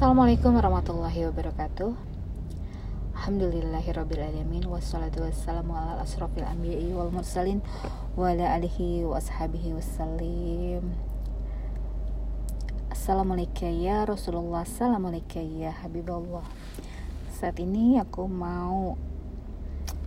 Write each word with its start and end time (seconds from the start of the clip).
Assalamualaikum 0.00 0.56
warahmatullahi 0.56 1.28
wabarakatuh. 1.28 1.92
Alhamdulillahirrabbilalamin. 3.20 4.64
Wassalatu 4.64 5.28
wassalamu 5.28 5.76
ala 5.76 6.00
asrafil 6.00 6.40
anbiya'i 6.40 6.96
wal 6.96 7.12
mursalin 7.12 7.60
Wa 8.16 8.32
ala 8.32 8.48
alihi 8.56 9.04
wa 9.04 9.20
ashabihi 9.20 9.76
wassalim. 9.76 10.96
Assalamualaikum 12.88 13.68
ya 13.76 14.08
Rasulullah. 14.08 14.64
Assalamualaikum 14.64 15.44
ya 15.60 15.76
Habibullah. 15.84 16.48
Saat 17.36 17.60
ini 17.60 18.00
aku 18.00 18.24
mau 18.24 18.96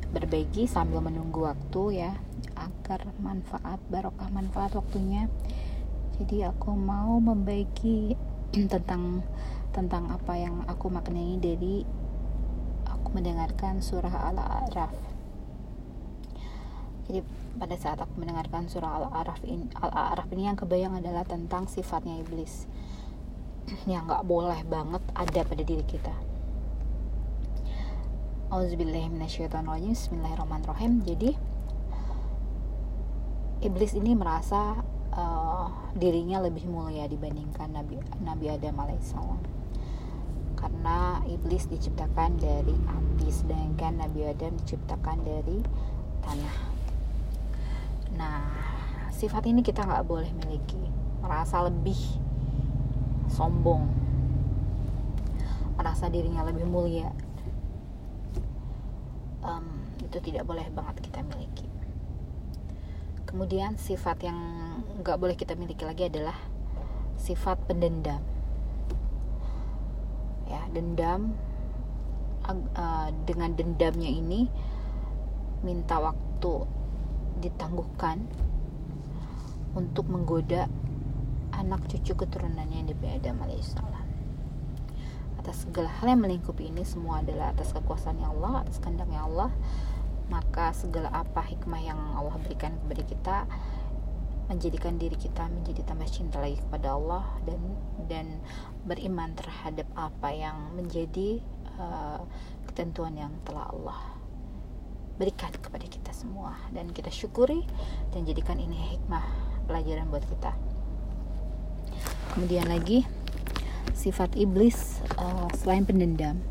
berbagi 0.09 0.65
sambil 0.65 1.05
menunggu 1.05 1.45
waktu 1.45 2.01
ya 2.01 2.17
Agar 2.57 3.13
manfaat, 3.21 3.77
barokah 3.93 4.33
manfaat 4.33 4.73
waktunya. 4.73 5.29
Jadi 6.17 6.49
aku 6.49 6.73
mau 6.73 7.21
membagi 7.21 8.32
tentang 8.73 9.25
tentang 9.73 10.13
apa 10.13 10.37
yang 10.37 10.61
aku 10.69 10.93
maknai 10.93 11.41
dari 11.41 11.81
aku 12.85 13.17
mendengarkan 13.17 13.81
surah 13.81 14.29
Al-A'raf. 14.29 14.93
Jadi 17.09 17.25
pada 17.57 17.75
saat 17.81 17.97
aku 17.97 18.13
mendengarkan 18.21 18.69
surah 18.69 19.01
Al-A'raf 19.01 19.41
ini, 19.41 19.65
Al-A'raf 19.73 20.29
ini 20.29 20.45
yang 20.45 20.57
kebayang 20.57 21.01
adalah 21.01 21.25
tentang 21.25 21.65
sifatnya 21.65 22.21
iblis 22.21 22.69
yang 23.91 24.05
nggak 24.05 24.21
boleh 24.21 24.61
banget 24.69 25.01
ada 25.17 25.41
pada 25.41 25.63
diri 25.65 25.85
kita. 25.89 26.13
Bismillahirrahmanirrahim 28.53 31.01
Jadi 31.01 31.33
Iblis 33.65 33.97
ini 33.97 34.13
merasa 34.13 34.85
uh, 35.13 35.67
dirinya 35.93 36.41
lebih 36.41 36.65
mulia 36.65 37.05
dibandingkan 37.05 37.69
Nabi 37.69 38.01
Nabi 38.21 38.45
Adam 38.49 38.75
alaihissalam. 38.81 39.41
Karena 40.57 41.19
iblis 41.27 41.67
diciptakan 41.67 42.39
dari 42.39 42.75
api 42.87 43.27
sedangkan 43.27 43.99
Nabi 43.99 44.31
Adam 44.31 44.55
diciptakan 44.63 45.17
dari 45.21 45.59
tanah. 46.23 46.57
Nah 48.15 48.47
sifat 49.13 49.43
ini 49.49 49.61
kita 49.61 49.85
nggak 49.85 50.05
boleh 50.07 50.31
miliki. 50.33 50.79
Merasa 51.21 51.63
lebih 51.67 51.99
sombong. 53.31 53.87
Merasa 55.79 56.07
dirinya 56.07 56.47
lebih 56.47 56.67
mulia. 56.67 57.11
Um, 59.43 59.83
itu 59.99 60.23
tidak 60.23 60.47
boleh 60.47 60.63
banget 60.71 61.03
kita 61.03 61.19
miliki 61.27 61.72
kemudian 63.33 63.81
sifat 63.81 64.29
yang 64.29 64.37
nggak 65.01 65.17
boleh 65.17 65.33
kita 65.33 65.57
miliki 65.57 65.81
lagi 65.89 66.05
adalah 66.05 66.37
sifat 67.17 67.57
pendendam. 67.65 68.21
Ya 70.45 70.61
dendam 70.69 71.33
uh, 72.45 73.09
dengan 73.25 73.57
dendamnya 73.57 74.05
ini 74.05 74.53
minta 75.65 75.97
waktu 75.97 76.69
ditangguhkan 77.41 78.21
untuk 79.73 80.05
menggoda 80.13 80.69
anak 81.57 81.89
cucu 81.89 82.13
keturunannya 82.13 82.85
Nabi 82.85 83.17
Adam 83.17 83.41
alaihissalam 83.41 84.05
atas 85.41 85.65
segala 85.65 85.89
hal 85.99 86.13
yang 86.13 86.21
melingkupi 86.21 86.69
ini 86.69 86.85
semua 86.85 87.19
adalah 87.25 87.51
atas 87.51 87.73
kekuasaan 87.73 88.21
yang 88.21 88.37
Allah 88.37 88.61
atas 88.63 88.77
kehendaknya 88.77 89.25
Allah 89.25 89.49
maka 90.33 90.73
segala 90.73 91.13
apa 91.13 91.45
hikmah 91.45 91.77
yang 91.77 91.99
Allah 92.17 92.33
berikan 92.41 92.73
kepada 92.81 93.03
kita 93.05 93.37
menjadikan 94.49 94.97
diri 94.97 95.15
kita 95.15 95.45
menjadi 95.47 95.85
tambah 95.85 96.09
cinta 96.09 96.41
lagi 96.41 96.57
kepada 96.57 96.97
Allah 96.97 97.23
dan 97.45 97.61
dan 98.09 98.27
beriman 98.83 99.31
terhadap 99.37 99.87
apa 99.93 100.29
yang 100.33 100.73
menjadi 100.75 101.39
uh, 101.77 102.25
ketentuan 102.67 103.13
yang 103.15 103.31
telah 103.45 103.69
Allah 103.69 103.99
berikan 105.15 105.53
kepada 105.53 105.85
kita 105.85 106.11
semua. 106.11 106.57
Dan 106.73 106.89
kita 106.89 107.13
syukuri 107.13 107.63
dan 108.11 108.25
jadikan 108.25 108.57
ini 108.57 108.97
hikmah 108.97 109.23
pelajaran 109.69 110.09
buat 110.09 110.25
kita. 110.25 110.51
Kemudian 112.33 112.65
lagi 112.65 113.05
sifat 113.93 114.33
iblis 114.35 114.99
uh, 115.21 115.47
selain 115.53 115.85
pendendam 115.85 116.41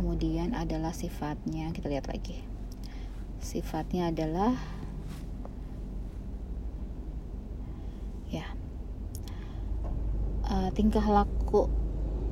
kemudian 0.00 0.56
adalah 0.56 0.96
sifatnya. 0.96 1.68
Kita 1.76 1.92
lihat 1.92 2.08
lagi. 2.08 2.40
Sifatnya 3.36 4.08
adalah 4.08 4.56
ya 8.32 8.48
uh, 10.48 10.72
tingkah 10.72 11.04
laku 11.04 11.68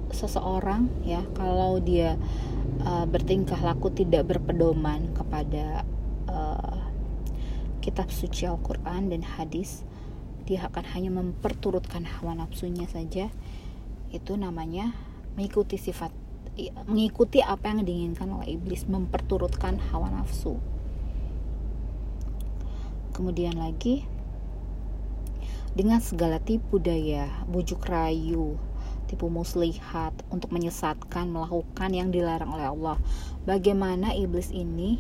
seseorang 0.09 0.89
ya. 1.05 1.21
Kalau 1.37 1.77
dia 1.77 2.17
uh, 2.89 3.05
bertingkah 3.05 3.61
laku 3.61 3.93
tidak 3.93 4.33
berpedoman 4.33 5.13
kepada 5.13 5.85
uh, 6.25 6.89
kitab 7.85 8.09
suci 8.09 8.49
Al-Quran 8.49 9.13
dan 9.13 9.21
hadis 9.21 9.85
dia 10.49 10.65
akan 10.65 10.85
hanya 10.97 11.13
memperturutkan 11.13 12.09
hawa 12.09 12.33
nafsunya 12.33 12.89
saja. 12.89 13.29
Itu 14.09 14.41
namanya 14.41 14.97
mengikuti 15.37 15.77
sifat 15.77 16.09
mengikuti 16.91 17.39
apa 17.41 17.71
yang 17.71 17.87
diinginkan 17.87 18.29
oleh 18.35 18.59
iblis 18.59 18.85
memperturutkan 18.91 19.79
hawa 19.91 20.11
nafsu 20.11 20.59
kemudian 23.15 23.59
lagi 23.59 24.07
dengan 25.79 26.03
segala 26.03 26.43
tipu 26.43 26.83
daya, 26.83 27.31
bujuk 27.47 27.87
rayu, 27.87 28.59
tipu 29.07 29.31
muslihat 29.31 30.11
untuk 30.27 30.51
menyesatkan, 30.51 31.31
melakukan 31.31 31.95
yang 31.95 32.11
dilarang 32.11 32.51
oleh 32.51 32.67
Allah. 32.67 32.97
Bagaimana 33.47 34.11
iblis 34.11 34.51
ini 34.51 34.99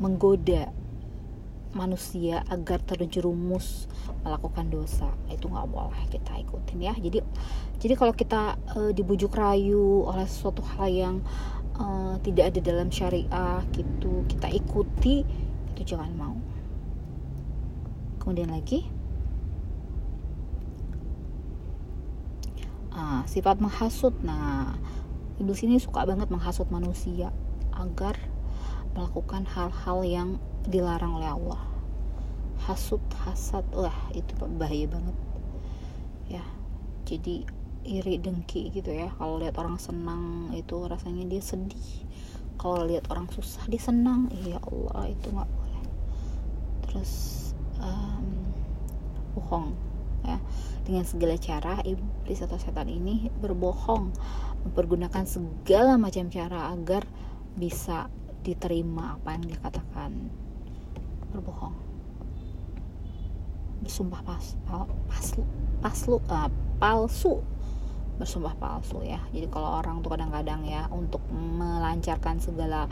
menggoda 0.00 0.72
manusia 1.76 2.40
agar 2.48 2.80
terjerumus 2.80 3.86
melakukan 4.24 4.72
dosa. 4.72 5.12
Itu 5.28 5.52
nggak 5.52 5.68
boleh 5.68 6.04
kita 6.08 6.40
ikutin 6.40 6.78
ya. 6.80 6.94
Jadi 6.96 7.20
jadi 7.76 7.94
kalau 7.94 8.16
kita 8.16 8.56
e, 8.72 8.80
dibujuk 8.96 9.36
rayu 9.36 10.08
oleh 10.08 10.24
suatu 10.24 10.64
hal 10.64 10.88
yang 10.88 11.16
e, 11.76 11.86
tidak 12.24 12.56
ada 12.56 12.60
dalam 12.64 12.88
syariah 12.88 13.60
gitu 13.76 14.24
kita 14.26 14.48
ikuti 14.48 15.22
itu 15.76 15.94
jangan 15.94 16.10
mau. 16.16 16.36
Kemudian 18.24 18.50
lagi 18.50 18.96
Nah, 22.96 23.28
sifat 23.28 23.60
menghasut. 23.60 24.16
Nah, 24.24 24.72
iblis 25.36 25.60
ini 25.60 25.76
suka 25.76 26.08
banget 26.08 26.32
menghasut 26.32 26.72
manusia 26.72 27.28
agar 27.76 28.16
melakukan 28.96 29.44
hal-hal 29.44 29.98
yang 30.02 30.28
dilarang 30.64 31.20
oleh 31.20 31.30
Allah. 31.30 31.62
Hasut, 32.64 33.04
hasad, 33.22 33.62
wah 33.76 33.94
itu 34.16 34.32
bahaya 34.56 34.88
banget. 34.88 35.16
Ya, 36.26 36.44
jadi 37.04 37.44
iri 37.86 38.18
dengki 38.18 38.72
gitu 38.72 38.90
ya. 38.90 39.12
Kalau 39.20 39.38
lihat 39.38 39.54
orang 39.60 39.76
senang 39.76 40.50
itu 40.56 40.74
rasanya 40.88 41.28
dia 41.28 41.44
sedih. 41.44 42.08
Kalau 42.56 42.82
lihat 42.88 43.06
orang 43.12 43.28
susah 43.30 43.62
dia 43.68 43.78
senang, 43.78 44.32
ya 44.42 44.56
Allah 44.64 45.12
itu 45.12 45.28
nggak 45.28 45.50
boleh. 45.52 45.84
Terus 46.88 47.12
um, 47.78 48.24
bohong 49.36 49.76
ya 50.24 50.40
dengan 50.82 51.04
segala 51.04 51.36
cara 51.38 51.84
iblis 51.84 52.40
atau 52.42 52.58
setan 52.58 52.88
ini 52.88 53.28
berbohong 53.38 54.10
mempergunakan 54.66 55.22
segala 55.28 55.94
macam 56.00 56.26
cara 56.32 56.72
agar 56.72 57.06
bisa 57.54 58.10
diterima 58.46 59.18
apa 59.18 59.34
yang 59.34 59.42
dia 59.50 59.58
katakan 59.58 60.30
berbohong. 61.34 61.74
Bersumpah 63.82 64.22
pas, 64.22 64.54
pal, 64.62 64.86
paslu, 65.10 65.42
paslu, 65.82 66.16
uh, 66.30 66.50
palsu. 66.78 67.42
Bersumpah 68.16 68.54
palsu 68.56 69.02
ya. 69.02 69.18
Jadi 69.34 69.50
kalau 69.50 69.82
orang 69.82 70.00
tuh 70.00 70.14
kadang-kadang 70.14 70.62
ya 70.64 70.86
untuk 70.94 71.20
melancarkan 71.34 72.38
segala 72.38 72.86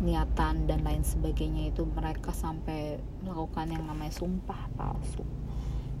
niatan 0.00 0.68
dan 0.68 0.80
lain 0.84 1.02
sebagainya 1.02 1.72
itu 1.72 1.84
mereka 1.84 2.32
sampai 2.32 3.00
melakukan 3.24 3.72
yang 3.72 3.84
namanya 3.88 4.12
sumpah 4.12 4.68
palsu. 4.76 5.24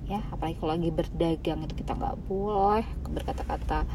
Ya 0.06 0.22
apalagi 0.30 0.60
kalau 0.60 0.76
lagi 0.76 0.90
berdagang 0.92 1.66
itu 1.66 1.74
kita 1.80 1.96
nggak 1.96 2.16
boleh 2.28 2.86
berkata-kata 3.10 3.88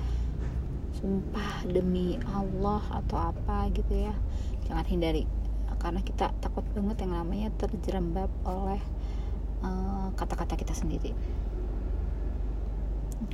sumpah 0.95 1.67
demi 1.67 2.15
Allah 2.31 2.81
atau 3.03 3.17
apa 3.19 3.67
gitu 3.75 4.09
ya 4.09 4.15
jangan 4.65 4.85
hindari 4.85 5.25
karena 5.85 6.01
kita 6.01 6.33
takut 6.41 6.65
banget 6.73 7.05
yang 7.05 7.13
namanya 7.13 7.49
terjerembab 7.61 8.31
oleh 8.47 8.81
eh, 9.61 10.07
kata-kata 10.17 10.57
uh, 10.57 10.59
kita 10.59 10.73
sendiri. 10.73 11.13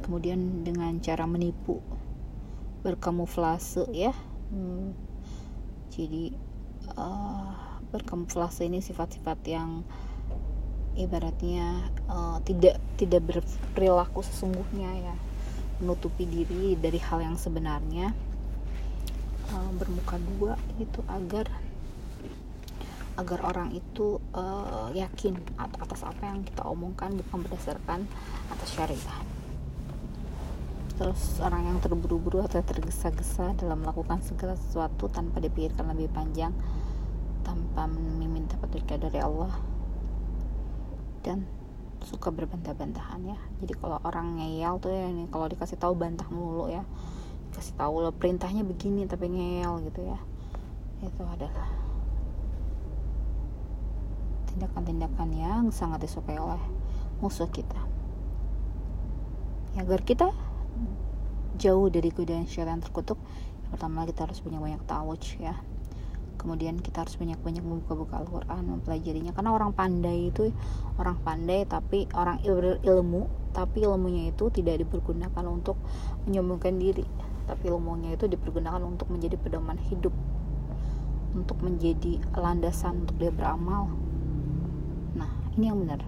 Kemudian 0.04 0.68
dengan 0.68 1.00
cara 1.00 1.24
menipu 1.24 1.80
berkamuflase 2.84 3.88
ya. 3.96 4.12
Hmm, 4.52 4.92
jadi 5.96 6.36
uh, 7.00 7.80
berkamuflase 7.88 8.68
ini 8.68 8.84
sifat-sifat 8.84 9.40
yang 9.48 9.88
ibaratnya 11.00 11.88
uh, 12.12 12.44
tidak 12.44 12.84
tidak 13.00 13.24
berperilaku 13.32 14.28
sesungguhnya 14.28 14.92
ya. 15.08 15.16
Menutupi 15.80 16.28
diri 16.28 16.76
dari 16.76 17.00
hal 17.00 17.24
yang 17.24 17.40
sebenarnya 17.40 18.12
uh, 19.50 19.72
bermuka 19.76 20.22
dua 20.22 20.54
gitu 20.78 21.02
agar 21.10 21.50
agar 23.20 23.40
orang 23.44 23.76
itu 23.76 24.22
uh, 24.34 24.88
yakin 24.96 25.36
atas 25.58 26.02
apa 26.08 26.24
yang 26.32 26.42
kita 26.48 26.64
omongkan 26.64 27.12
bukan 27.18 27.38
berdasarkan 27.44 28.08
atas 28.50 28.70
syariat 28.72 29.24
terus 31.02 31.42
orang 31.42 31.66
yang 31.66 31.78
terburu-buru 31.82 32.46
atau 32.46 32.62
tergesa-gesa 32.62 33.58
dalam 33.58 33.82
melakukan 33.82 34.22
segala 34.22 34.54
sesuatu 34.54 35.10
tanpa 35.10 35.42
dipikirkan 35.42 35.90
lebih 35.92 36.14
panjang 36.14 36.54
tanpa 37.42 37.90
meminta 37.90 38.54
petunjuk 38.62 39.02
dari 39.02 39.18
Allah 39.18 39.50
dan 41.26 41.46
suka 42.02 42.34
berbantah-bantahan 42.34 43.22
ya. 43.34 43.38
Jadi 43.62 43.74
kalau 43.78 43.98
orang 44.02 44.42
ngeyel 44.42 44.82
tuh 44.82 44.90
ya 44.90 45.06
ini 45.10 45.30
kalau 45.30 45.46
dikasih 45.50 45.78
tahu 45.78 45.94
bantah 45.94 46.26
mulu 46.34 46.70
ya 46.70 46.86
kasih 47.52 47.76
tahu 47.76 48.02
lo 48.02 48.12
perintahnya 48.16 48.64
begini 48.64 49.06
tapi 49.06 49.28
ngeyel 49.28 49.84
gitu 49.92 50.02
ya. 50.08 50.20
Itu 51.04 51.24
adalah 51.28 51.68
tindakan-tindakan 54.52 55.30
yang 55.32 55.64
sangat 55.72 56.04
disukai 56.04 56.36
oleh 56.36 56.60
musuh 57.24 57.48
kita. 57.48 57.80
Ya, 59.78 59.88
agar 59.88 60.04
kita 60.04 60.36
jauh 61.56 61.88
dari 61.88 62.12
godaan 62.12 62.44
syaitan 62.50 62.84
terkutuk 62.84 63.16
yang 63.64 63.72
pertama 63.72 64.04
kita 64.04 64.28
harus 64.28 64.44
punya 64.44 64.60
banyak 64.60 64.84
tawuj 64.84 65.40
ya. 65.40 65.56
Kemudian 66.36 66.82
kita 66.82 67.06
harus 67.06 67.22
banyak-banyak 67.22 67.62
membuka-buka 67.62 68.18
Al-Quran 68.18 68.66
mempelajarinya. 68.66 69.30
Karena 69.30 69.54
orang 69.54 69.78
pandai 69.78 70.34
itu 70.34 70.50
orang 70.98 71.22
pandai 71.22 71.70
tapi 71.70 72.10
orang 72.18 72.42
il 72.42 72.82
ilmu 72.82 73.30
tapi 73.54 73.86
ilmunya 73.86 74.34
itu 74.34 74.50
tidak 74.50 74.82
dipergunakan 74.82 75.46
untuk 75.46 75.78
menyembuhkan 76.26 76.82
diri 76.82 77.06
tapi 77.52 77.68
ilmunya 77.68 78.16
itu 78.16 78.32
dipergunakan 78.32 78.80
untuk 78.80 79.12
menjadi 79.12 79.36
pedoman 79.36 79.76
hidup. 79.92 80.16
Untuk 81.36 81.60
menjadi 81.60 82.24
landasan 82.32 83.04
untuk 83.04 83.20
dia 83.20 83.28
beramal. 83.28 83.92
Nah 85.20 85.28
ini 85.60 85.68
yang 85.68 85.84
benar. 85.84 86.00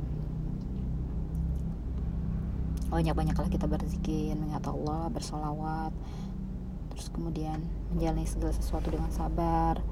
Banyak-banyaklah 2.88 3.51
kita 3.51 3.68
berzikir 3.68 4.40
mengingat 4.40 4.63
Allah 4.72 5.12
bersolawat. 5.12 5.92
Terus 6.95 7.12
kemudian 7.12 7.60
menjalani 7.92 8.24
segala 8.24 8.56
sesuatu 8.56 8.88
dengan 8.88 9.12
sabar 9.12 9.84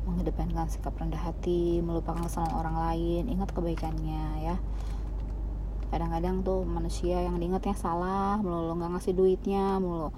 mengedepankan 0.00 0.66
sikap 0.72 0.96
rendah 0.96 1.20
hati 1.20 1.80
melupakan 1.80 2.28
kesalahan 2.28 2.56
orang 2.60 2.76
lain. 2.76 3.22
Ingat 3.32 3.56
kebaikannya 3.56 4.52
ya. 4.52 4.56
Kadang-kadang 5.88 6.44
tuh 6.44 6.62
manusia 6.68 7.24
yang 7.24 7.40
diingatnya 7.40 7.72
salah 7.72 8.36
melulu 8.38 8.76
nggak 8.78 9.00
ngasih 9.00 9.14
duitnya 9.16 9.80
melulu 9.80 10.12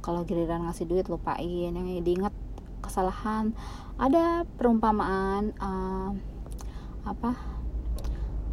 kalau 0.00 0.22
giliran 0.24 0.64
ngasih 0.66 0.86
duit 0.86 1.06
lupain. 1.06 1.70
Yang 1.74 2.02
diingat 2.04 2.34
kesalahan 2.78 3.52
ada 3.98 4.46
perumpamaan 4.56 5.50
uh, 5.58 6.14
apa 7.02 7.34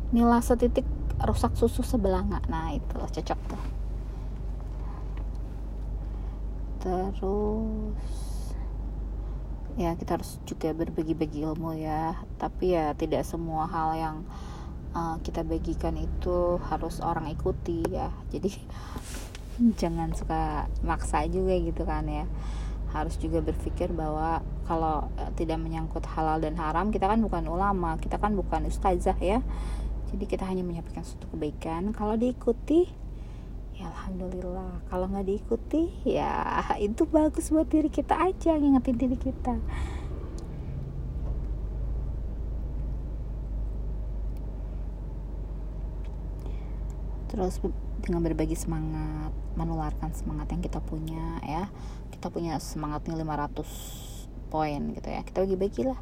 nilai 0.10 0.42
setitik 0.42 0.86
rusak 1.22 1.54
susu 1.54 1.86
sebelah 1.86 2.26
nggak 2.26 2.46
nah 2.50 2.74
itu 2.74 2.98
cocok 2.98 3.40
tuh. 3.50 3.64
Terus 6.86 8.14
ya 9.76 9.92
kita 9.98 10.22
harus 10.22 10.38
juga 10.46 10.74
berbagi-bagi 10.74 11.46
ilmu 11.46 11.78
ya. 11.78 12.18
Tapi 12.38 12.78
ya 12.78 12.94
tidak 12.94 13.26
semua 13.26 13.66
hal 13.70 13.90
yang 13.98 14.18
uh, 14.96 15.18
kita 15.22 15.44
bagikan 15.44 15.98
itu 16.00 16.58
harus 16.72 17.02
orang 17.04 17.28
ikuti 17.30 17.84
ya. 17.92 18.10
Jadi 18.32 18.50
jangan 19.80 20.12
suka 20.12 20.68
maksa 20.84 21.24
juga 21.32 21.56
gitu 21.56 21.88
kan 21.88 22.06
ya. 22.08 22.26
Harus 22.92 23.20
juga 23.20 23.44
berpikir 23.44 23.92
bahwa 23.92 24.40
kalau 24.68 25.12
uh, 25.20 25.32
tidak 25.36 25.60
menyangkut 25.60 26.04
halal 26.08 26.40
dan 26.40 26.56
haram 26.56 26.92
kita 26.92 27.08
kan 27.12 27.20
bukan 27.20 27.44
ulama 27.48 28.00
kita 28.00 28.20
kan 28.20 28.36
bukan 28.36 28.68
ustazah 28.68 29.18
ya. 29.20 29.40
Jadi 30.12 30.24
kita 30.28 30.48
hanya 30.48 30.64
menyampaikan 30.64 31.04
suatu 31.04 31.28
kebaikan. 31.32 31.92
Kalau 31.92 32.16
diikuti 32.16 32.88
ya 33.76 33.92
alhamdulillah. 33.92 34.88
Kalau 34.88 35.06
nggak 35.12 35.28
diikuti 35.28 35.92
ya 36.08 36.32
itu 36.88 37.04
bagus 37.08 37.52
buat 37.52 37.68
diri 37.68 37.92
kita 37.92 38.16
aja 38.16 38.56
ngingetin 38.56 38.96
diri 38.96 39.18
kita. 39.20 39.56
Terus 47.36 47.60
dengan 48.04 48.22
berbagi 48.24 48.58
semangat 48.58 49.32
menularkan 49.56 50.12
semangat 50.12 50.52
yang 50.52 50.62
kita 50.64 50.80
punya 50.84 51.40
ya. 51.44 51.72
Kita 52.12 52.28
punya 52.32 52.60
semangatnya 52.60 53.16
500 53.16 54.52
poin 54.52 54.82
gitu 54.96 55.08
ya. 55.08 55.22
Kita 55.24 55.44
bagi-bagi 55.44 55.88
lah. 55.88 56.00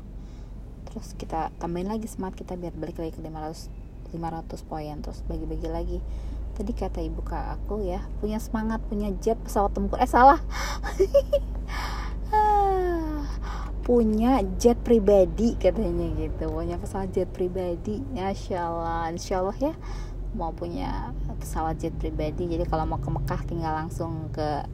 Terus 0.90 1.14
kita 1.18 1.50
tambahin 1.58 1.90
lagi 1.90 2.06
semangat 2.10 2.44
kita 2.46 2.54
biar 2.58 2.74
balik 2.78 3.02
lagi 3.02 3.14
ke 3.14 3.22
500 3.22 3.70
500 4.14 4.70
poin. 4.70 4.96
Terus 5.02 5.20
bagi-bagi 5.26 5.68
lagi. 5.70 6.00
Tadi 6.54 6.70
kata 6.70 7.02
ibu 7.02 7.26
kak 7.26 7.58
aku 7.58 7.82
ya 7.82 8.06
punya 8.22 8.38
semangat 8.38 8.78
punya 8.86 9.10
jet 9.18 9.42
pesawat 9.42 9.74
tempur. 9.74 9.98
Eh 9.98 10.10
salah. 10.10 10.42
Punya 13.84 14.40
jet 14.64 14.80
pribadi 14.80 15.60
katanya 15.60 16.08
gitu. 16.16 16.48
Punya 16.48 16.80
pesawat 16.80 17.12
jet 17.12 17.28
pribadi. 17.36 18.00
Masya 18.16 18.56
Allah. 18.64 19.12
Insya 19.12 19.44
Allah 19.44 19.58
ya 19.60 19.76
mau 20.34 20.54
punya 20.54 21.14
pesawat 21.38 21.78
jet 21.82 21.94
pribadi. 21.98 22.50
Jadi 22.50 22.66
kalau 22.66 22.86
mau 22.90 23.00
ke 23.00 23.10
Mekah 23.10 23.42
tinggal 23.46 23.74
langsung 23.74 24.34
ke 24.34 24.66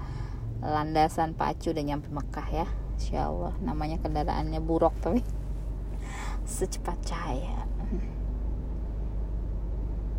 landasan 0.59 1.35
pacu 1.35 1.71
dan 1.71 1.88
nyampe 1.88 2.07
Mekah 2.11 2.47
ya. 2.51 2.67
Insya 3.00 3.31
Allah 3.31 3.56
namanya 3.63 4.00
kendaraannya 4.03 4.59
buruk 4.59 4.95
tapi 5.00 5.23
secepat 6.47 7.00
cahaya. 7.03 7.67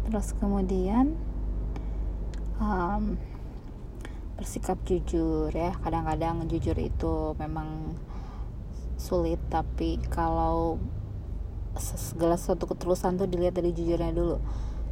Terus 0.09 0.33
kemudian 0.41 1.17
um, 2.61 3.21
bersikap 4.37 4.81
jujur 4.85 5.53
ya. 5.53 5.77
Kadang-kadang 5.81 6.49
jujur 6.49 6.77
itu 6.77 7.37
memang 7.37 7.97
sulit 9.01 9.41
tapi 9.49 9.97
kalau 10.13 10.77
segala 11.81 12.37
sesuatu 12.37 12.69
ketulusan 12.69 13.17
tuh 13.17 13.25
dilihat 13.25 13.57
dari 13.57 13.73
jujurnya 13.73 14.13
dulu 14.13 14.37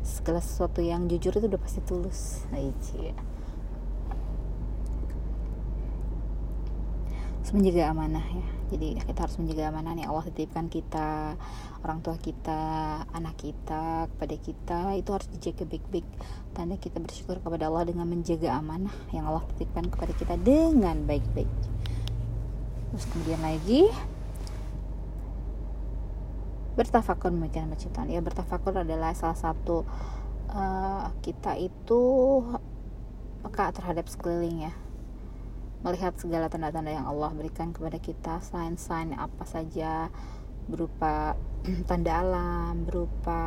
segala 0.09 0.41
sesuatu 0.41 0.81
yang 0.81 1.05
jujur 1.05 1.37
itu 1.37 1.45
udah 1.45 1.61
pasti 1.61 1.85
tulus. 1.85 2.49
Nah, 2.49 2.65
iya. 2.65 3.13
menjaga 7.53 7.97
amanah 7.97 8.27
ya. 8.29 8.47
Jadi 8.69 9.01
kita 9.01 9.25
harus 9.25 9.41
menjaga 9.41 9.73
amanah 9.73 9.93
nih. 9.97 10.05
Allah 10.05 10.25
titipkan 10.29 10.69
kita 10.69 11.33
orang 11.81 12.05
tua 12.05 12.21
kita 12.21 12.61
anak 13.17 13.35
kita 13.41 14.05
kepada 14.13 14.37
kita. 14.37 14.81
Itu 15.01 15.11
harus 15.17 15.29
dijaga 15.33 15.65
baik-baik. 15.65 16.07
Tanda 16.53 16.77
kita 16.77 17.01
bersyukur 17.01 17.41
kepada 17.41 17.73
Allah 17.73 17.89
dengan 17.89 18.05
menjaga 18.05 18.53
amanah 18.53 18.93
yang 19.17 19.25
Allah 19.25 19.45
titipkan 19.55 19.89
kepada 19.89 20.13
kita 20.13 20.35
dengan 20.37 21.09
baik-baik. 21.09 21.49
Terus 22.93 23.05
kemudian 23.13 23.41
lagi 23.41 23.89
bertafakur 26.79 27.35
memikirkan 27.35 27.75
penciptaan 27.75 28.07
ya 28.07 28.23
bertafakur 28.23 28.71
adalah 28.71 29.11
salah 29.19 29.35
satu 29.35 29.83
uh, 30.55 31.11
kita 31.27 31.59
itu 31.59 32.01
peka 33.43 33.75
terhadap 33.75 34.07
sekeliling 34.07 34.71
ya 34.71 34.75
melihat 35.83 36.15
segala 36.15 36.47
tanda-tanda 36.47 36.95
yang 36.95 37.11
Allah 37.11 37.35
berikan 37.35 37.75
kepada 37.75 37.99
kita 37.99 38.39
sign-sign 38.47 39.19
apa 39.19 39.43
saja 39.43 40.07
berupa 40.71 41.35
tanda 41.91 42.23
alam 42.23 42.87
berupa 42.87 43.43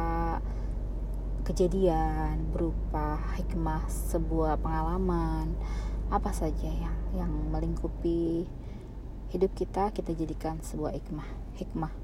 kejadian 1.48 2.52
berupa 2.52 3.16
hikmah 3.40 3.88
sebuah 3.88 4.60
pengalaman 4.60 5.56
apa 6.12 6.36
saja 6.36 6.68
yang 6.68 7.00
yang 7.16 7.32
melingkupi 7.52 8.44
hidup 9.32 9.56
kita 9.56 9.96
kita 9.96 10.12
jadikan 10.12 10.60
sebuah 10.60 10.92
hikmah. 10.92 11.28
Hikmah 11.56 12.01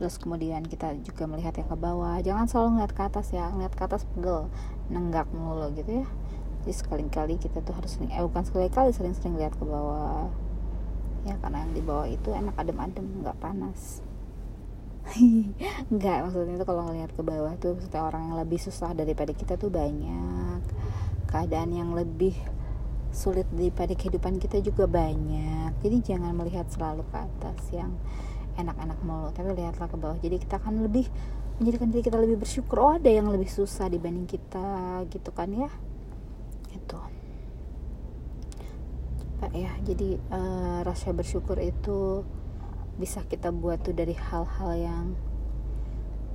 terus 0.00 0.16
kemudian 0.16 0.64
kita 0.64 0.96
juga 1.04 1.28
melihat 1.28 1.52
yang 1.60 1.68
ke 1.68 1.76
bawah. 1.76 2.16
Jangan 2.24 2.48
selalu 2.48 2.68
ngeliat 2.80 2.92
ke 2.96 3.02
atas 3.04 3.26
ya. 3.36 3.52
Ngeliat 3.52 3.76
ke 3.76 3.82
atas 3.84 4.08
pegel 4.08 4.48
nenggak 4.88 5.28
mulu 5.28 5.68
gitu 5.76 6.00
ya. 6.00 6.06
Jadi 6.64 6.72
sekali-kali 6.72 7.36
kita 7.36 7.60
tuh 7.60 7.76
harus 7.76 8.00
sering 8.00 8.08
eh 8.08 8.24
bukan 8.24 8.40
sekali-kali 8.48 8.96
sering-sering 8.96 9.36
lihat 9.36 9.52
ke 9.60 9.64
bawah. 9.68 10.32
Ya 11.28 11.36
karena 11.36 11.68
yang 11.68 11.72
di 11.76 11.84
bawah 11.84 12.08
itu 12.08 12.32
enak 12.32 12.56
adem-adem 12.56 13.04
nggak 13.20 13.36
panas. 13.36 14.00
Nggak 15.92 16.16
maksudnya 16.28 16.54
itu 16.60 16.66
kalau 16.68 16.82
ngelihat 16.86 17.10
ke 17.16 17.22
bawah 17.24 17.52
tuh 17.56 17.72
maksudnya 17.72 18.04
orang 18.04 18.30
yang 18.30 18.36
lebih 18.36 18.60
susah 18.60 18.92
daripada 18.96 19.32
kita 19.36 19.60
tuh 19.60 19.68
banyak. 19.68 20.60
Keadaan 21.28 21.76
yang 21.76 21.92
lebih 21.92 22.36
sulit 23.10 23.44
daripada 23.50 23.92
kehidupan 23.92 24.38
kita 24.38 24.62
juga 24.62 24.86
banyak. 24.86 25.76
Jadi 25.82 25.96
jangan 26.04 26.32
melihat 26.36 26.68
selalu 26.70 27.02
ke 27.10 27.16
atas 27.16 27.60
yang 27.74 27.92
enak-enak 28.60 28.98
mulu 29.02 29.28
tapi 29.32 29.52
lihatlah 29.56 29.88
ke 29.88 29.96
bawah. 29.96 30.18
Jadi 30.20 30.36
kita 30.40 30.60
akan 30.60 30.84
lebih 30.84 31.08
menjadikan 31.60 31.88
diri 31.92 32.02
kita 32.04 32.18
lebih 32.20 32.40
bersyukur. 32.40 32.76
Oh 32.80 32.92
ada 32.96 33.08
yang 33.08 33.28
lebih 33.28 33.48
susah 33.48 33.88
dibanding 33.88 34.28
kita 34.28 35.04
gitu 35.12 35.30
kan 35.32 35.48
ya? 35.52 35.70
Itu 36.72 37.00
Pak 39.40 39.56
ya 39.56 39.72
jadi 39.80 40.20
uh, 40.28 40.84
rasa 40.84 41.16
bersyukur 41.16 41.56
itu 41.64 42.28
bisa 43.00 43.24
kita 43.24 43.48
buat 43.48 43.80
tuh 43.80 43.96
dari 43.96 44.12
hal-hal 44.12 44.72
yang 44.76 45.06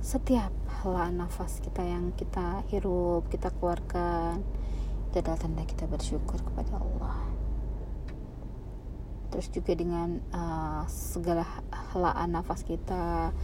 setiap 0.02 0.50
hela 0.82 1.14
nafas 1.14 1.62
kita 1.62 1.86
yang 1.86 2.10
kita 2.18 2.66
hirup 2.70 3.30
kita 3.30 3.54
keluarkan. 3.54 4.42
Itu 5.10 5.22
adalah 5.22 5.38
tanda 5.38 5.62
kita 5.62 5.86
bersyukur 5.86 6.42
kepada 6.42 6.82
Allah 6.82 7.35
terus 9.36 9.52
juga 9.52 9.76
dengan 9.76 10.16
uh, 10.32 10.88
segala 10.88 11.44
helaan 11.92 12.32
nafas 12.32 12.64
kita 12.64 13.36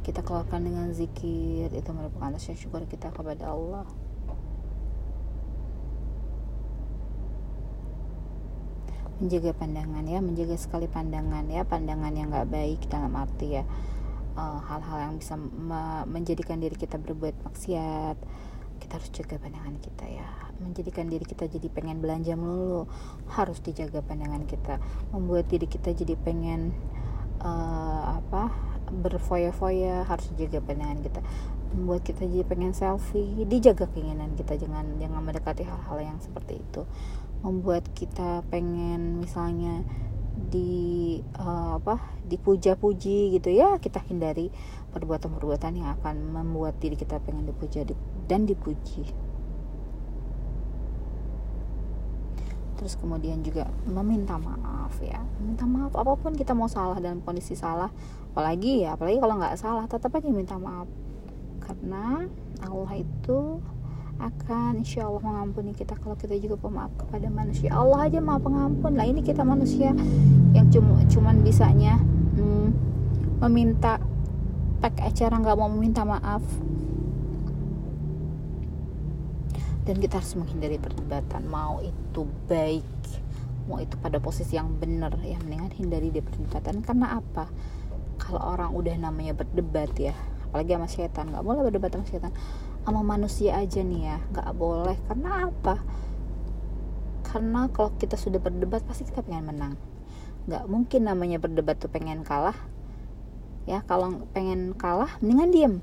kita 0.00 0.24
keluarkan 0.24 0.64
dengan 0.64 0.88
zikir 0.96 1.68
itu 1.68 1.90
merupakan 1.92 2.32
rasa 2.32 2.56
syukur 2.56 2.88
kita 2.88 3.12
kepada 3.12 3.52
Allah. 3.52 3.84
Menjaga 9.20 9.52
pandangan 9.52 10.08
ya 10.08 10.24
menjaga 10.24 10.56
sekali 10.56 10.88
pandangan 10.88 11.44
ya 11.52 11.60
pandangan 11.68 12.16
yang 12.16 12.32
nggak 12.32 12.48
baik 12.48 12.80
dalam 12.88 13.12
arti 13.12 13.60
ya 13.60 13.68
eh, 14.40 14.58
hal-hal 14.64 14.96
uh, 14.96 15.02
yang 15.12 15.20
bisa 15.20 15.36
me 15.36 16.08
menjadikan 16.08 16.56
diri 16.56 16.72
kita 16.72 16.96
berbuat 16.96 17.36
maksiat 17.44 18.16
kita 18.84 19.00
harus 19.00 19.10
jaga 19.16 19.40
pandangan 19.40 19.80
kita 19.80 20.04
ya. 20.04 20.28
Menjadikan 20.60 21.08
diri 21.08 21.24
kita 21.24 21.48
jadi 21.48 21.72
pengen 21.72 22.04
belanja 22.04 22.36
melulu. 22.36 22.84
Harus 23.32 23.64
dijaga 23.64 24.04
pandangan 24.04 24.44
kita. 24.44 24.76
Membuat 25.08 25.48
diri 25.48 25.64
kita 25.64 25.96
jadi 25.96 26.12
pengen 26.20 26.76
uh, 27.40 28.20
apa 28.20 28.52
berfoya-foya. 28.92 30.04
Harus 30.04 30.28
dijaga 30.36 30.60
pandangan 30.60 31.00
kita. 31.00 31.20
Membuat 31.72 32.04
kita 32.04 32.28
jadi 32.28 32.44
pengen 32.44 32.76
selfie. 32.76 33.48
Dijaga 33.48 33.88
keinginan 33.88 34.36
kita. 34.36 34.60
Jangan 34.60 35.00
jangan 35.00 35.20
mendekati 35.24 35.64
hal-hal 35.64 35.98
yang 36.04 36.18
seperti 36.20 36.60
itu. 36.60 36.84
Membuat 37.40 37.88
kita 37.96 38.44
pengen 38.52 39.24
misalnya 39.24 39.80
di 40.34 41.18
uh, 41.40 41.80
apa 41.80 42.04
dipuja-puji 42.28 43.32
gitu 43.32 43.48
ya. 43.48 43.80
Kita 43.80 44.04
hindari 44.04 44.52
perbuatan-perbuatan 44.92 45.72
yang 45.74 45.88
akan 45.98 46.30
membuat 46.30 46.78
diri 46.78 46.94
kita 46.94 47.18
pengen 47.24 47.50
dipuja 47.50 47.82
dan 48.26 48.48
dipuji. 48.48 49.04
Terus 52.74 53.00
kemudian 53.00 53.40
juga 53.40 53.70
meminta 53.86 54.36
maaf 54.36 54.98
ya. 55.00 55.22
Minta 55.40 55.64
maaf 55.64 55.94
apa 55.94 56.12
pun 56.18 56.34
kita 56.34 56.52
mau 56.52 56.68
salah 56.68 56.98
dalam 56.98 57.22
kondisi 57.22 57.54
salah 57.54 57.88
apalagi 58.34 58.82
ya 58.82 58.98
apalagi 58.98 59.22
kalau 59.22 59.38
nggak 59.38 59.54
salah 59.54 59.86
tetap 59.86 60.10
aja 60.12 60.28
minta 60.28 60.58
maaf. 60.58 60.90
Karena 61.62 62.28
Allah 62.60 62.92
itu 62.98 63.62
akan 64.14 64.84
insya 64.84 65.10
Allah 65.10 65.22
mengampuni 65.22 65.74
kita 65.74 65.98
kalau 65.98 66.14
kita 66.14 66.38
juga 66.38 66.60
pemaaf 66.60 66.92
kepada 66.98 67.26
manusia. 67.30 67.72
Allah 67.72 68.10
aja 68.10 68.18
maaf 68.20 68.42
pengampun. 68.42 68.94
Lah 68.98 69.06
ini 69.06 69.22
kita 69.22 69.42
manusia 69.46 69.94
yang 70.54 70.66
cuma 70.70 71.02
cuman 71.08 71.42
bisanya 71.42 71.98
hmm, 72.36 72.68
meminta 73.42 74.02
pakai 74.82 75.08
acara 75.08 75.40
nggak 75.40 75.56
mau 75.56 75.70
meminta 75.72 76.04
maaf 76.04 76.44
dan 79.84 80.00
kita 80.00 80.20
harus 80.20 80.34
menghindari 80.36 80.80
perdebatan. 80.80 81.44
Mau 81.48 81.84
itu 81.84 82.24
baik 82.48 82.84
mau 83.64 83.80
itu 83.80 83.96
pada 83.96 84.20
posisi 84.20 84.60
yang 84.60 84.76
benar 84.76 85.16
ya 85.24 85.40
mendingan 85.40 85.72
hindari 85.72 86.12
di 86.12 86.20
perdebatan. 86.20 86.84
Karena 86.84 87.16
apa? 87.20 87.48
Kalau 88.20 88.40
orang 88.40 88.72
udah 88.76 88.94
namanya 88.96 89.32
berdebat 89.36 89.92
ya 89.96 90.12
apalagi 90.48 90.70
sama 90.78 90.86
setan 90.86 91.34
nggak 91.34 91.44
boleh 91.44 91.60
berdebat 91.68 91.90
sama 91.96 92.06
setan. 92.08 92.32
Sama 92.84 93.00
manusia 93.00 93.56
aja 93.56 93.80
nih 93.80 94.02
ya 94.04 94.16
nggak 94.32 94.48
boleh. 94.56 94.96
Karena 95.08 95.48
apa? 95.48 95.80
Karena 97.24 97.66
kalau 97.72 97.90
kita 97.96 98.20
sudah 98.20 98.40
berdebat 98.40 98.84
pasti 98.84 99.08
kita 99.08 99.24
pengen 99.24 99.48
menang. 99.48 99.74
Nggak 100.44 100.64
mungkin 100.68 101.00
namanya 101.08 101.40
berdebat 101.40 101.80
tuh 101.80 101.88
pengen 101.88 102.20
kalah. 102.24 102.56
Ya 103.64 103.80
kalau 103.88 104.28
pengen 104.36 104.76
kalah 104.76 105.16
mendingan 105.24 105.50
diem. 105.50 105.74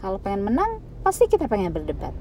Kalau 0.00 0.16
pengen 0.16 0.48
menang 0.48 0.80
pasti 1.04 1.28
kita 1.28 1.44
pengen 1.44 1.76
berdebat 1.76 2.16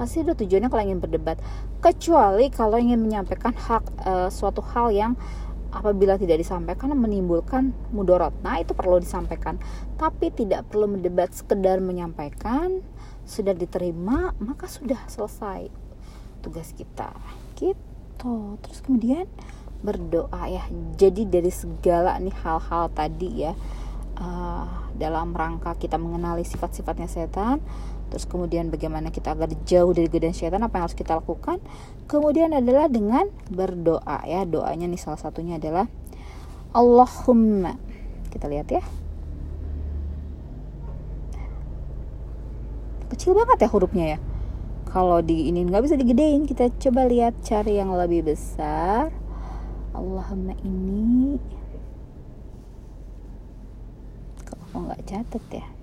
pasti 0.00 0.24
itu 0.24 0.32
tujuannya 0.32 0.72
kalau 0.72 0.80
ingin 0.80 1.00
berdebat. 1.04 1.36
Kecuali 1.84 2.48
kalau 2.48 2.80
ingin 2.80 3.04
menyampaikan 3.04 3.52
hak 3.52 3.84
e, 4.00 4.12
suatu 4.32 4.64
hal 4.72 4.88
yang 4.88 5.12
apabila 5.68 6.16
tidak 6.16 6.40
disampaikan 6.40 6.96
menimbulkan 6.96 7.76
mudorot. 7.92 8.32
Nah 8.40 8.64
itu 8.64 8.72
perlu 8.72 8.96
disampaikan. 8.96 9.60
Tapi 10.00 10.32
tidak 10.32 10.72
perlu 10.72 10.88
mendebat 10.88 11.36
sekedar 11.36 11.84
menyampaikan 11.84 12.80
sudah 13.28 13.52
diterima 13.52 14.32
maka 14.40 14.64
sudah 14.64 15.04
selesai 15.04 15.68
tugas 16.40 16.72
kita. 16.72 17.12
Gitu. 17.60 18.56
Terus 18.64 18.80
kemudian 18.80 19.28
berdoa 19.84 20.48
ya. 20.48 20.64
Jadi 20.96 21.28
dari 21.28 21.52
segala 21.52 22.16
nih 22.16 22.32
hal-hal 22.40 22.88
tadi 22.96 23.44
ya 23.44 23.52
uh, 24.16 24.90
dalam 24.96 25.32
rangka 25.32 25.76
kita 25.76 25.96
mengenali 25.96 26.44
sifat-sifatnya 26.44 27.08
setan 27.08 27.60
terus 28.10 28.26
kemudian 28.26 28.68
bagaimana 28.74 29.14
kita 29.14 29.32
agar 29.38 29.54
jauh 29.64 29.94
dari 29.94 30.10
godaan 30.10 30.34
syaitan 30.34 30.60
apa 30.66 30.76
yang 30.76 30.84
harus 30.90 30.98
kita 30.98 31.14
lakukan? 31.16 31.62
Kemudian 32.10 32.50
adalah 32.50 32.90
dengan 32.90 33.30
berdoa 33.48 34.26
ya. 34.26 34.42
Doanya 34.42 34.90
nih 34.90 34.98
salah 34.98 35.22
satunya 35.22 35.62
adalah 35.62 35.86
Allahumma. 36.74 37.78
Kita 38.34 38.50
lihat 38.50 38.68
ya. 38.68 38.82
Kecil 43.14 43.38
banget 43.38 43.62
ya 43.62 43.68
hurufnya 43.70 44.06
ya. 44.14 44.18
Kalau 44.90 45.22
di 45.22 45.46
ini 45.46 45.62
nggak 45.62 45.82
bisa 45.86 45.94
digedein. 45.94 46.50
Kita 46.50 46.66
coba 46.82 47.06
lihat 47.06 47.38
cari 47.46 47.78
yang 47.78 47.94
lebih 47.94 48.26
besar. 48.26 49.14
Allahumma 49.94 50.58
ini 50.66 51.38
kok 54.46 54.58
nggak 54.70 55.02
catat 55.02 55.44
ya 55.50 55.79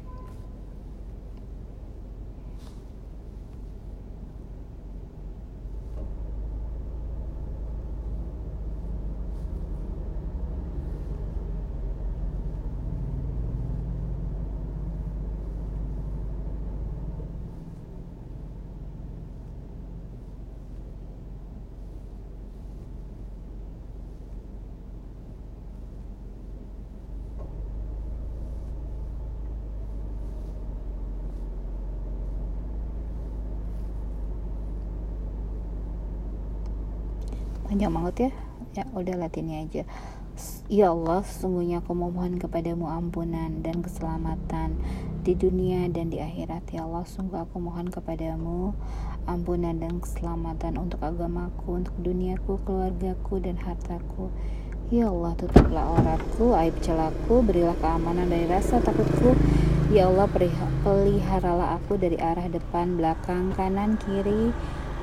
panjang 37.68 37.92
banget 37.94 38.16
ya 38.18 38.32
ya 38.82 38.84
udah 38.96 39.16
latihnya 39.20 39.68
aja 39.68 39.84
Ya 40.70 40.94
Allah, 40.94 41.26
sesungguhnya 41.26 41.82
aku 41.82 41.98
memohon 41.98 42.38
kepadamu 42.38 42.86
ampunan 42.94 43.66
dan 43.66 43.82
keselamatan 43.82 44.78
di 45.26 45.34
dunia 45.34 45.90
dan 45.90 46.14
di 46.14 46.22
akhirat. 46.22 46.62
Ya 46.70 46.86
Allah, 46.86 47.10
sungguh 47.10 47.42
aku 47.42 47.58
mohon 47.58 47.90
kepadamu 47.90 48.78
ampunan 49.26 49.82
dan 49.82 49.98
keselamatan 49.98 50.78
untuk 50.78 51.02
agamaku, 51.02 51.82
untuk 51.82 51.96
duniaku, 51.98 52.62
keluargaku, 52.70 53.42
dan 53.42 53.58
hartaku. 53.58 54.30
Ya 54.94 55.10
Allah, 55.10 55.34
tutuplah 55.42 55.84
auratku, 55.98 56.54
aib 56.54 56.78
celaku, 56.86 57.42
berilah 57.42 57.76
keamanan 57.82 58.30
dari 58.30 58.46
rasa 58.46 58.78
takutku. 58.78 59.34
Ya 59.90 60.06
Allah, 60.06 60.30
peliharalah 60.86 61.82
aku 61.82 61.98
dari 61.98 62.22
arah 62.22 62.46
depan, 62.46 62.94
belakang, 62.94 63.58
kanan, 63.58 63.98
kiri, 63.98 64.54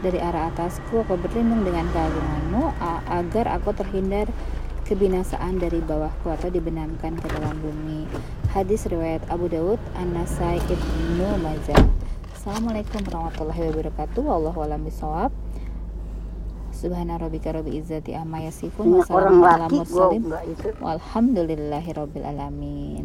dari 0.04 0.20
arah 0.20 0.52
atasku 0.52 1.00
aku 1.00 1.16
berlindung 1.16 1.64
dengan 1.64 1.88
keagunganmu 1.88 2.76
agar 3.08 3.56
aku 3.56 3.72
terhindar 3.72 4.28
kebinasaan 4.84 5.56
dari 5.56 5.80
bawahku 5.80 6.28
atau 6.28 6.52
dibenamkan 6.52 7.16
ke 7.16 7.26
dalam 7.32 7.56
bumi. 7.64 8.04
Hadis 8.52 8.84
riwayat 8.84 9.24
Abu 9.32 9.48
Dawud 9.48 9.80
An-Nasai 9.96 10.60
Ibnu 10.60 11.40
Majah. 11.40 11.88
Assalamualaikum 12.36 13.00
warahmatullahi 13.08 13.60
wabarakatuh. 13.72 14.20
Wallahu 14.20 14.60
a'lam 14.60 14.84
bishawab. 14.84 15.32
Subhana 16.76 17.16
rabbika 17.16 17.56
rabbil 17.56 17.80
izzati 17.80 18.12
amma 18.12 18.44
yasifun 18.44 19.00
wa 19.00 19.08
salamun 19.08 19.48
ala 19.48 19.72
mursalin. 19.72 20.20
walhamdulillahi 20.84 21.90
rabbil 21.96 22.26
alamin 22.28 23.02